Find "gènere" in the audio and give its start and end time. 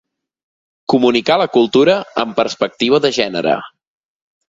3.23-3.59